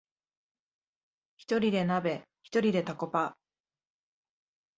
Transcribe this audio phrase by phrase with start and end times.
[1.37, 3.37] ひとりで鍋、ひとりでタコパ